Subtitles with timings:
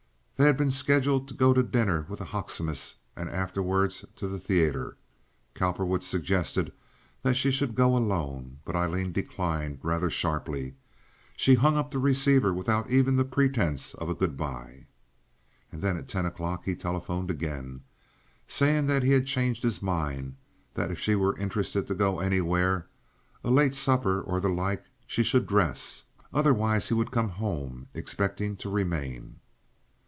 [0.37, 4.39] They had been scheduled to go to dinner with the Hoecksemas, and afterward to the
[4.39, 4.97] theater.
[5.53, 6.73] Cowperwood suggested
[7.21, 10.73] that she should go alone, but Aileen declined rather sharply;
[11.37, 14.87] she hung up the receiver without even the pretense of a good by.
[15.71, 17.81] And then at ten o'clock he telephoned again,
[18.47, 20.35] saying that he had changed his mind, and
[20.73, 26.03] that if she were interested to go anywhere—a later supper, or the like—she should dress,
[26.33, 29.35] otherwise he would come home expecting to remain.